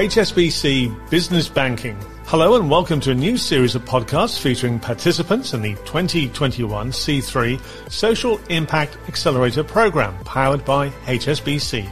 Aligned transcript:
HSBC 0.00 1.10
Business 1.10 1.46
Banking. 1.46 1.94
Hello 2.24 2.56
and 2.56 2.70
welcome 2.70 3.00
to 3.00 3.10
a 3.10 3.14
new 3.14 3.36
series 3.36 3.74
of 3.74 3.84
podcasts 3.84 4.40
featuring 4.40 4.80
participants 4.80 5.52
in 5.52 5.60
the 5.60 5.74
2021 5.84 6.90
C3 6.90 7.60
Social 7.92 8.38
Impact 8.48 8.96
Accelerator 9.08 9.62
Program 9.62 10.16
powered 10.24 10.64
by 10.64 10.88
HSBC. 11.04 11.86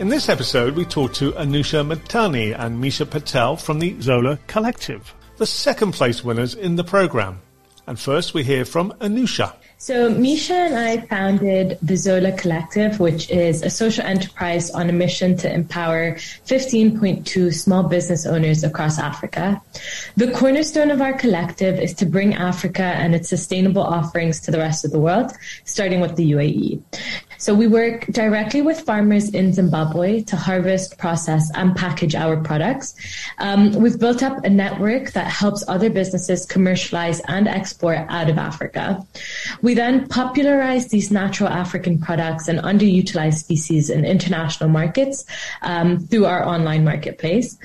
In 0.00 0.08
this 0.08 0.28
episode, 0.28 0.74
we 0.74 0.84
talk 0.84 1.12
to 1.14 1.30
Anusha 1.34 1.86
Matani 1.86 2.58
and 2.58 2.80
Misha 2.80 3.06
Patel 3.06 3.54
from 3.56 3.78
the 3.78 3.94
Zola 4.00 4.36
Collective, 4.48 5.14
the 5.36 5.46
second 5.46 5.92
place 5.92 6.24
winners 6.24 6.56
in 6.56 6.74
the 6.74 6.82
program. 6.82 7.40
And 7.86 7.96
first, 7.96 8.34
we 8.34 8.42
hear 8.42 8.64
from 8.64 8.90
Anusha. 8.94 9.54
So, 9.82 10.10
Misha 10.10 10.52
and 10.52 10.74
I 10.76 10.98
founded 11.06 11.78
the 11.80 11.96
Zola 11.96 12.32
Collective, 12.32 13.00
which 13.00 13.30
is 13.30 13.62
a 13.62 13.70
social 13.70 14.04
enterprise 14.04 14.70
on 14.70 14.90
a 14.90 14.92
mission 14.92 15.38
to 15.38 15.50
empower 15.50 16.16
15.2 16.16 17.54
small 17.54 17.84
business 17.84 18.26
owners 18.26 18.62
across 18.62 18.98
Africa. 18.98 19.62
The 20.18 20.32
cornerstone 20.32 20.90
of 20.90 21.00
our 21.00 21.14
collective 21.14 21.80
is 21.80 21.94
to 21.94 22.04
bring 22.04 22.34
Africa 22.34 22.82
and 22.82 23.14
its 23.14 23.30
sustainable 23.30 23.80
offerings 23.80 24.40
to 24.40 24.50
the 24.50 24.58
rest 24.58 24.84
of 24.84 24.90
the 24.90 25.00
world, 25.00 25.32
starting 25.64 26.00
with 26.00 26.14
the 26.16 26.32
UAE. 26.32 26.82
So 27.40 27.54
we 27.54 27.68
work 27.68 28.04
directly 28.08 28.60
with 28.60 28.82
farmers 28.82 29.30
in 29.30 29.54
Zimbabwe 29.54 30.20
to 30.24 30.36
harvest, 30.36 30.98
process, 30.98 31.50
and 31.54 31.74
package 31.74 32.14
our 32.14 32.36
products. 32.36 32.94
Um, 33.38 33.72
we've 33.72 33.98
built 33.98 34.22
up 34.22 34.44
a 34.44 34.50
network 34.50 35.12
that 35.12 35.26
helps 35.26 35.64
other 35.66 35.88
businesses 35.88 36.44
commercialize 36.44 37.20
and 37.28 37.48
export 37.48 38.00
out 38.10 38.28
of 38.28 38.36
Africa. 38.36 39.06
We 39.62 39.72
then 39.72 40.06
popularize 40.08 40.88
these 40.88 41.10
natural 41.10 41.48
African 41.48 41.98
products 41.98 42.46
and 42.46 42.58
underutilized 42.58 43.38
species 43.38 43.88
in 43.88 44.04
international 44.04 44.68
markets 44.68 45.24
um, 45.62 45.98
through 45.98 46.26
our 46.26 46.46
online 46.46 46.84
marketplace. 46.84 47.56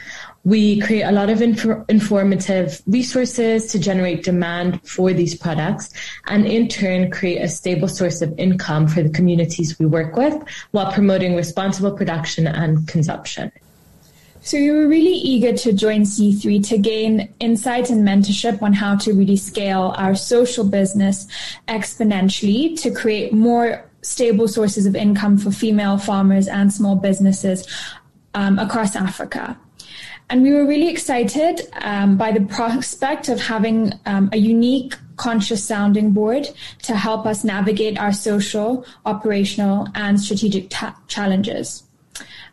We 0.46 0.80
create 0.80 1.02
a 1.02 1.12
lot 1.12 1.32
of 1.32 1.42
inf- 1.42 1.90
informative 1.90 2.82
resources 2.86 3.66
to 3.72 3.80
generate 3.80 4.24
demand 4.24 4.88
for 4.88 5.12
these 5.12 5.36
products 5.36 5.92
and 6.28 6.46
in 6.46 6.68
turn 6.68 7.10
create 7.10 7.42
a 7.42 7.50
stable 7.50 7.88
source 7.88 8.22
of 8.22 8.38
income 8.38 8.88
for 8.88 9.02
the 9.02 9.10
communities 9.10 9.78
we 9.80 9.88
work 9.88 10.16
with 10.16 10.42
while 10.70 10.92
promoting 10.92 11.36
responsible 11.36 11.92
production 11.92 12.46
and 12.46 12.88
consumption. 12.88 13.52
So 14.42 14.58
you 14.58 14.74
were 14.74 14.88
really 14.88 15.16
eager 15.16 15.58
to 15.58 15.74
join 15.74 16.02
C3 16.02 16.64
to 16.68 16.78
gain 16.78 17.34
insight 17.40 17.90
and 17.90 18.08
mentorship 18.08 18.62
on 18.62 18.74
how 18.74 18.96
to 18.98 19.14
really 19.14 19.38
scale 19.38 19.96
our 19.98 20.14
social 20.14 20.64
business 20.64 21.26
exponentially 21.68 22.80
to 22.84 22.92
create 22.92 23.34
more 23.34 23.84
stable 24.04 24.48
sources 24.48 24.86
of 24.86 24.96
income 24.96 25.40
for 25.40 25.50
female 25.50 25.98
farmers 25.98 26.48
and 26.48 26.72
small 26.72 26.96
businesses 26.96 27.68
um, 28.36 28.60
across 28.60 28.96
Africa. 28.96 29.58
And 30.30 30.42
we 30.42 30.54
were 30.54 30.66
really 30.66 30.90
excited 30.90 31.62
um, 31.82 32.18
by 32.18 32.32
the 32.32 32.42
prospect 32.42 33.30
of 33.30 33.40
having 33.40 33.94
um, 34.06 34.30
a 34.34 34.38
unique 34.38 34.96
conscious 35.18 35.64
sounding 35.64 36.12
board 36.12 36.50
to 36.84 36.96
help 36.96 37.26
us 37.26 37.44
navigate 37.44 38.00
our 38.00 38.12
social, 38.12 38.86
operational, 39.06 39.88
and 39.96 40.20
strategic 40.20 40.70
ta- 40.70 40.98
challenges. 41.08 41.84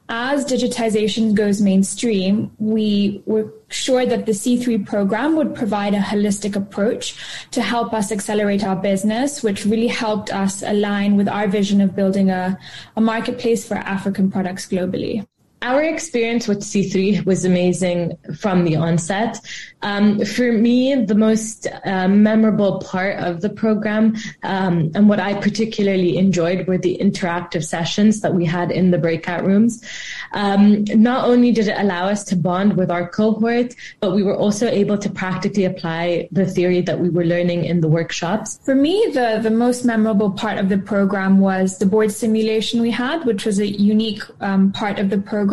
As 0.09 0.45
digitization 0.45 1.33
goes 1.33 1.63
mainstream, 1.63 2.51
we 2.59 3.23
were 3.25 3.51
sure 3.71 4.05
that 4.05 4.27
the 4.27 4.33
C3 4.33 4.85
program 4.87 5.37
would 5.37 5.55
provide 5.55 5.95
a 5.95 6.01
holistic 6.01 6.55
approach 6.55 7.17
to 7.53 7.63
help 7.63 7.95
us 7.95 8.13
accelerate 8.13 8.63
our 8.63 8.77
business, 8.77 9.43
which 9.43 9.65
really 9.65 9.87
helped 9.87 10.31
us 10.31 10.63
align 10.63 11.17
with 11.17 11.29
our 11.29 11.49
vision 11.49 11.81
of 11.81 11.97
building 11.97 12.29
a, 12.31 12.59
a 12.97 13.01
marketplace 13.01 13.67
for 13.67 13.77
African 13.77 14.31
products 14.31 14.67
globally. 14.67 15.27
Our 15.63 15.85
experience 15.85 16.49
with 16.49 16.61
C3 16.61 17.25
was 17.25 17.45
amazing 17.45 18.19
from 18.37 18.65
the 18.65 18.75
onset. 18.75 19.39
Um, 19.83 20.25
for 20.25 20.51
me, 20.51 21.05
the 21.05 21.15
most 21.15 21.69
uh, 21.85 22.09
memorable 22.09 22.81
part 22.81 23.21
of 23.21 23.43
the 23.43 23.49
program 23.49 24.17
um, 24.43 24.91
and 24.97 25.09
what 25.09 25.21
I 25.21 25.35
particularly 25.35 26.19
enjoyed 26.19 26.67
were 26.67 26.79
the 26.79 26.99
interactive 27.01 27.65
sessions 27.65 28.23
that 28.23 28.35
we 28.35 28.45
had 28.45 28.73
in 28.73 28.91
the 28.91 28.99
breakout 28.99 29.45
rooms. 29.45 29.85
Um, 30.33 30.83
not 30.95 31.29
only 31.29 31.53
did 31.53 31.69
it 31.69 31.79
allow 31.79 32.09
us 32.09 32.25
to 32.25 32.37
bond 32.37 32.77
with 32.77 32.91
our 32.91 33.09
cohort, 33.09 33.75
but 34.01 34.17
we 34.17 34.25
were 34.25 34.37
also 34.37 34.67
able 34.67 34.99
to 34.99 35.11
practically 35.11 35.65
apply 35.65 36.29
the 36.33 36.47
theory 36.47 36.81
that 36.81 36.99
we 36.99 37.09
were 37.09 37.25
learning 37.25 37.67
in 37.67 37.81
the 37.81 37.89
workshops. 37.89 38.59
For 38.65 38.75
me, 38.75 39.11
the, 39.15 39.39
the 39.41 39.51
most 39.51 39.85
memorable 39.85 40.33
part 40.33 40.59
of 40.59 40.69
the 40.69 40.79
program 40.79 41.39
was 41.39 41.79
the 41.79 41.87
board 41.87 42.11
simulation 42.11 42.83
we 42.83 42.91
had, 42.91 43.25
which 43.25 43.47
was 43.47 43.61
a 43.61 43.67
unique 43.67 44.23
um, 44.41 44.73
part 44.73 44.99
of 44.99 45.11
the 45.11 45.19
program 45.19 45.52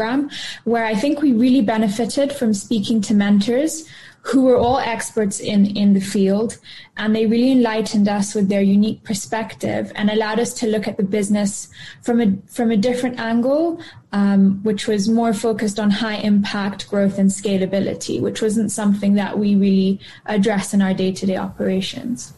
where 0.64 0.86
I 0.86 0.96
think 0.96 1.22
we 1.22 1.34
really 1.34 1.62
benefited 1.62 2.32
from 2.32 2.54
speaking 2.54 3.02
to 3.02 3.14
mentors 3.14 3.88
who 4.22 4.44
were 4.44 4.58
all 4.58 4.80
experts 4.80 5.40
in, 5.40 5.66
in 5.78 5.94
the 5.94 6.02
field. 6.02 6.58
And 6.98 7.16
they 7.16 7.26
really 7.26 7.52
enlightened 7.52 8.08
us 8.08 8.36
with 8.36 8.50
their 8.50 8.62
unique 8.62 9.04
perspective 9.04 9.92
and 9.96 10.10
allowed 10.10 10.40
us 10.40 10.54
to 10.56 10.68
look 10.68 10.88
at 10.88 10.98
the 10.98 11.04
business 11.04 11.70
from 12.02 12.22
a, 12.22 12.34
from 12.48 12.70
a 12.72 12.78
different 12.78 13.20
angle, 13.20 13.82
um, 14.12 14.62
which 14.64 14.88
was 14.88 15.08
more 15.08 15.34
focused 15.34 15.80
on 15.80 15.90
high 15.90 16.18
impact 16.18 16.90
growth 16.90 17.18
and 17.18 17.30
scalability, 17.30 18.22
which 18.22 18.42
wasn't 18.42 18.72
something 18.72 19.14
that 19.16 19.40
we 19.40 19.56
really 19.56 20.00
address 20.26 20.74
in 20.74 20.81
our 20.81 20.94
day 20.94 21.12
to 21.12 21.26
day 21.26 21.38
operations. 21.38 22.34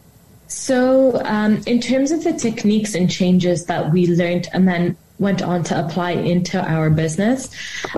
So, 0.46 1.20
um, 1.24 1.62
in 1.66 1.80
terms 1.80 2.10
of 2.10 2.24
the 2.24 2.34
techniques 2.34 2.94
and 2.94 3.10
changes 3.10 3.64
that 3.66 3.90
we 3.90 4.06
learned 4.06 4.48
and 4.52 4.68
then 4.68 4.96
went 5.22 5.40
on 5.40 5.62
to 5.64 5.78
apply 5.84 6.12
into 6.12 6.60
our 6.60 6.90
business. 6.90 7.48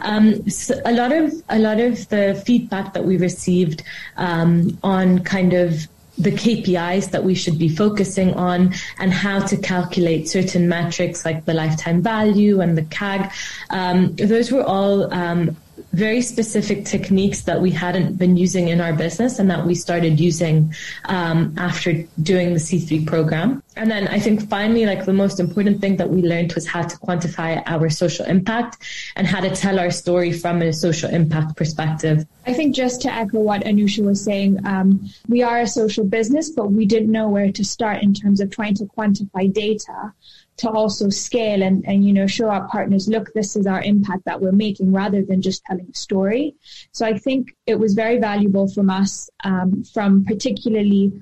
Um, 0.02 0.48
so 0.48 0.80
a 0.84 0.92
lot 0.92 1.12
of 1.12 1.32
a 1.48 1.58
lot 1.58 1.80
of 1.80 2.08
the 2.10 2.40
feedback 2.46 2.94
that 2.94 3.04
we 3.04 3.16
received 3.16 3.82
um, 4.16 4.78
on 4.82 5.24
kind 5.24 5.52
of 5.54 5.88
the 6.16 6.30
KPIs 6.30 7.10
that 7.10 7.24
we 7.24 7.34
should 7.34 7.58
be 7.58 7.68
focusing 7.68 8.34
on 8.34 8.72
and 8.98 9.12
how 9.12 9.40
to 9.40 9.56
calculate 9.56 10.28
certain 10.28 10.68
metrics 10.68 11.24
like 11.24 11.44
the 11.44 11.54
lifetime 11.54 12.02
value 12.02 12.60
and 12.60 12.78
the 12.78 12.82
CAC. 12.82 13.32
Um, 13.70 14.14
those 14.14 14.52
were 14.52 14.62
all 14.62 15.12
um, 15.12 15.56
very 15.92 16.20
specific 16.20 16.84
techniques 16.84 17.42
that 17.42 17.60
we 17.60 17.70
hadn't 17.70 18.16
been 18.16 18.36
using 18.36 18.68
in 18.68 18.80
our 18.80 18.92
business 18.92 19.38
and 19.38 19.50
that 19.50 19.66
we 19.66 19.74
started 19.74 20.20
using 20.20 20.74
um, 21.06 21.54
after 21.56 22.04
doing 22.22 22.52
the 22.52 22.60
C3 22.60 23.06
program. 23.06 23.62
And 23.76 23.90
then 23.90 24.06
I 24.08 24.20
think 24.20 24.48
finally, 24.48 24.86
like 24.86 25.04
the 25.04 25.12
most 25.12 25.40
important 25.40 25.80
thing 25.80 25.96
that 25.96 26.08
we 26.10 26.22
learned 26.22 26.52
was 26.52 26.66
how 26.66 26.82
to 26.82 26.96
quantify 26.98 27.62
our 27.66 27.90
social 27.90 28.24
impact 28.26 28.78
and 29.16 29.26
how 29.26 29.40
to 29.40 29.50
tell 29.50 29.78
our 29.78 29.90
story 29.90 30.32
from 30.32 30.62
a 30.62 30.72
social 30.72 31.10
impact 31.10 31.56
perspective. 31.56 32.26
I 32.46 32.52
think 32.52 32.74
just 32.74 33.02
to 33.02 33.12
echo 33.12 33.40
what 33.40 33.62
Anusha 33.62 34.04
was 34.04 34.22
saying, 34.22 34.64
um, 34.66 35.08
we 35.28 35.42
are 35.42 35.60
a 35.60 35.66
social 35.66 36.04
business, 36.04 36.50
but 36.50 36.70
we 36.70 36.86
didn't 36.86 37.10
know 37.10 37.28
where 37.28 37.50
to 37.50 37.64
start 37.64 38.02
in 38.02 38.14
terms 38.14 38.40
of 38.40 38.50
trying 38.50 38.74
to 38.74 38.84
quantify 38.84 39.52
data 39.52 40.12
to 40.56 40.70
also 40.70 41.08
scale 41.08 41.62
and, 41.62 41.84
and 41.86 42.04
you 42.04 42.12
know 42.12 42.26
show 42.26 42.48
our 42.48 42.66
partners 42.68 43.08
look 43.08 43.32
this 43.34 43.56
is 43.56 43.66
our 43.66 43.82
impact 43.82 44.24
that 44.24 44.40
we're 44.40 44.52
making 44.52 44.92
rather 44.92 45.22
than 45.22 45.42
just 45.42 45.64
telling 45.64 45.86
a 45.90 45.96
story 45.96 46.54
so 46.92 47.04
i 47.04 47.16
think 47.16 47.54
it 47.66 47.78
was 47.78 47.94
very 47.94 48.18
valuable 48.18 48.68
from 48.68 48.90
us 48.90 49.28
um, 49.44 49.82
from 49.84 50.24
particularly 50.24 51.12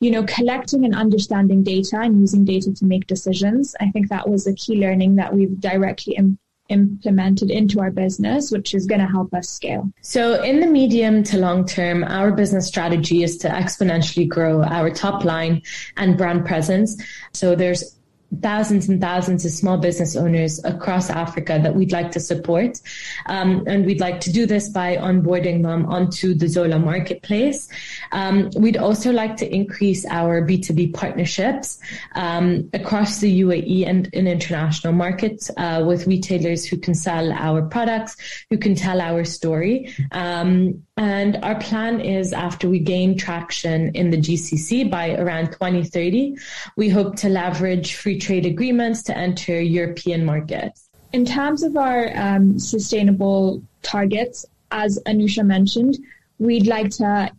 you 0.00 0.10
know 0.10 0.22
collecting 0.24 0.84
and 0.84 0.94
understanding 0.94 1.62
data 1.62 1.98
and 2.00 2.20
using 2.20 2.44
data 2.44 2.72
to 2.72 2.84
make 2.84 3.06
decisions 3.06 3.74
i 3.80 3.88
think 3.90 4.08
that 4.08 4.28
was 4.28 4.46
a 4.46 4.54
key 4.54 4.76
learning 4.76 5.16
that 5.16 5.34
we've 5.34 5.60
directly 5.60 6.14
Im- 6.14 6.38
implemented 6.68 7.50
into 7.50 7.80
our 7.80 7.90
business, 7.90 8.50
which 8.50 8.74
is 8.74 8.86
going 8.86 9.00
to 9.00 9.06
help 9.06 9.32
us 9.34 9.48
scale. 9.48 9.90
So, 10.02 10.42
in 10.42 10.60
the 10.60 10.66
medium 10.66 11.22
to 11.24 11.38
long 11.38 11.64
term, 11.64 12.04
our 12.04 12.30
business 12.30 12.66
strategy 12.66 13.22
is 13.22 13.38
to 13.38 13.48
exponentially 13.48 14.28
grow 14.28 14.62
our 14.62 14.90
top 14.90 15.24
line 15.24 15.62
and 15.96 16.16
brand 16.16 16.46
presence. 16.46 17.02
So, 17.32 17.54
there's 17.54 17.97
thousands 18.42 18.88
and 18.88 19.00
thousands 19.00 19.44
of 19.44 19.50
small 19.50 19.78
business 19.78 20.14
owners 20.14 20.62
across 20.64 21.08
Africa 21.10 21.58
that 21.62 21.74
we'd 21.74 21.92
like 21.92 22.10
to 22.12 22.20
support. 22.20 22.80
Um, 23.26 23.64
and 23.66 23.86
we'd 23.86 24.00
like 24.00 24.20
to 24.22 24.32
do 24.32 24.46
this 24.46 24.68
by 24.68 24.96
onboarding 24.96 25.62
them 25.62 25.86
onto 25.86 26.34
the 26.34 26.48
Zola 26.48 26.78
marketplace. 26.78 27.68
Um, 28.12 28.50
we'd 28.56 28.76
also 28.76 29.12
like 29.12 29.36
to 29.38 29.54
increase 29.54 30.04
our 30.06 30.42
B2B 30.42 30.94
partnerships 30.94 31.78
um, 32.14 32.68
across 32.74 33.18
the 33.18 33.40
UAE 33.40 33.86
and 33.86 34.08
in 34.12 34.26
international 34.26 34.92
markets 34.92 35.50
uh, 35.56 35.82
with 35.86 36.06
retailers 36.06 36.66
who 36.66 36.76
can 36.76 36.94
sell 36.94 37.32
our 37.32 37.62
products, 37.62 38.16
who 38.50 38.58
can 38.58 38.74
tell 38.74 39.00
our 39.00 39.24
story. 39.24 39.94
Um, 40.12 40.82
and 40.98 41.36
our 41.44 41.58
plan 41.60 42.00
is 42.00 42.32
after 42.32 42.68
we 42.68 42.80
gain 42.80 43.16
traction 43.16 43.94
in 43.94 44.10
the 44.10 44.16
GCC 44.16 44.90
by 44.90 45.14
around 45.14 45.52
2030, 45.52 46.36
we 46.76 46.88
hope 46.88 47.14
to 47.16 47.28
leverage 47.28 47.94
trade 48.18 48.46
agreements 48.46 49.02
to 49.04 49.16
enter 49.16 49.60
European 49.60 50.24
markets. 50.24 50.88
In 51.12 51.24
terms 51.24 51.62
of 51.62 51.76
our 51.76 52.10
um, 52.16 52.58
sustainable 52.58 53.62
targets, 53.82 54.44
as 54.70 54.98
Anusha 55.06 55.44
mentioned, 55.44 55.98
we'd 56.38 56.66
like 56.66 56.90
to 56.90 57.30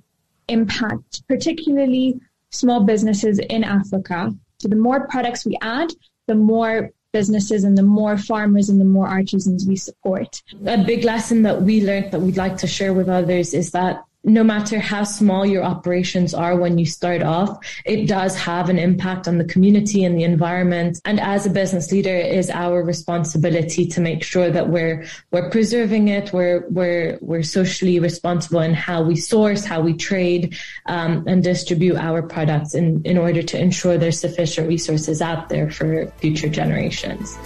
impact 0.48 1.28
particularly 1.28 2.20
small 2.50 2.84
businesses 2.84 3.40
in 3.40 3.64
Africa. 3.64 4.34
So 4.60 4.68
the 4.68 4.76
more 4.76 5.08
products 5.08 5.46
we 5.46 5.58
add, 5.62 5.94
the 6.28 6.36
more 6.36 6.92
businesses 7.12 7.64
and 7.64 7.78
the 7.78 7.84
more 7.84 8.18
farmers 8.18 8.70
and 8.70 8.80
the 8.80 8.86
more 8.86 9.08
artisans 9.08 9.66
we 9.66 9.76
support. 9.76 10.42
A 10.66 10.84
big 10.84 11.04
lesson 11.04 11.44
that 11.44 11.62
we 11.62 11.84
learned 11.84 12.12
that 12.12 12.20
we'd 12.20 12.38
like 12.38 12.58
to 12.58 12.68
share 12.68 12.94
with 12.94 13.10
others 13.10 13.54
is 13.54 13.72
that 13.72 14.04
no 14.24 14.44
matter 14.44 14.80
how 14.80 15.04
small 15.04 15.46
your 15.46 15.64
operations 15.64 16.34
are 16.34 16.58
when 16.58 16.78
you 16.78 16.86
start 16.86 17.24
off, 17.24 17.58
it 17.86 18.06
does 18.06 18.36
have 18.36 18.70
an 18.70 18.78
impact 18.78 19.28
on 19.28 19.38
the 19.38 19.46
community 19.46 20.04
and 20.04 20.18
the 20.18 20.24
environment. 20.24 21.00
And 21.06 21.20
as 21.22 21.46
a 21.46 21.50
business 21.50 21.92
leader, 21.92 22.14
it 22.14 22.36
is 22.36 22.50
our 22.50 22.84
responsibility 22.84 23.88
to 23.88 24.02
make 24.02 24.24
sure 24.24 24.52
that 24.52 24.70
we're 24.70 25.06
we're 25.32 25.50
preserving 25.50 26.10
it, 26.10 26.34
we're 26.34 26.68
we're 26.70 27.18
we're 27.22 27.44
socially 27.44 28.00
responsible 28.00 28.60
in 28.60 28.74
how 28.74 29.02
we 29.02 29.16
source, 29.16 29.64
how 29.64 29.80
we 29.80 29.94
trade, 29.94 30.58
um, 30.88 31.24
and 31.26 31.42
distribute 31.42 31.96
our 31.96 32.22
products 32.22 32.74
in, 32.76 33.02
in 33.06 33.18
order 33.18 33.42
to 33.42 33.60
ensure 33.60 33.98
there's 33.98 34.20
sufficient 34.20 34.68
resources 34.68 35.22
out 35.22 35.48
there 35.48 35.72
for 35.72 36.08
future 36.18 36.50
generations. 36.50 37.38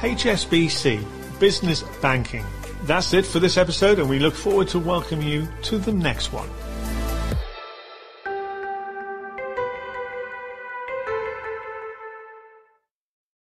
HSBC 0.00 1.04
Business 1.38 1.82
Banking 2.02 2.44
that's 2.84 3.12
it 3.12 3.26
for 3.26 3.38
this 3.38 3.56
episode, 3.56 3.98
and 3.98 4.08
we 4.08 4.18
look 4.18 4.34
forward 4.34 4.68
to 4.68 4.78
welcoming 4.78 5.28
you 5.28 5.48
to 5.62 5.78
the 5.78 5.92
next 5.92 6.32
one. 6.32 6.48